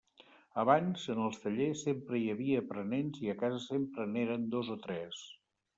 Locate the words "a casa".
3.35-3.65